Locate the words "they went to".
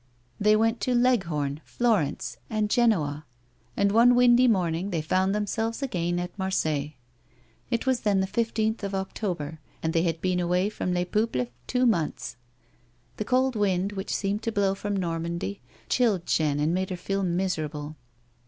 0.39-0.95